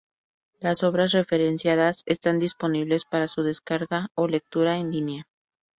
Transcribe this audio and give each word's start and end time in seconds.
Las 0.59 0.81
obras 0.83 1.11
referenciadas 1.11 2.01
están 2.07 2.39
disponibles 2.39 3.05
para 3.05 3.27
su 3.27 3.43
descarga 3.43 4.07
o 4.15 4.27
lectura 4.27 4.77
en 4.79 4.89
línea. 4.91 5.27